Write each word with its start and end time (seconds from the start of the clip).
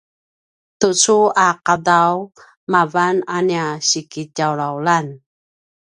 tucu 0.79 1.19
a 1.47 1.47
’adav 1.73 2.17
mavan 2.71 3.17
a 3.35 3.37
nia 3.47 3.65
sikitjawlawlan 3.87 5.07